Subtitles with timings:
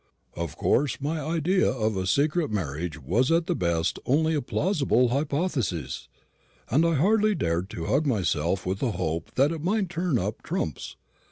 [0.35, 5.09] Of course my idea of a secret marriage was at the best only a plausible
[5.09, 6.07] hypothesis;
[6.71, 10.41] and I hardly dared to hug myself with the hope that it might turn up
[10.41, 10.95] trumps.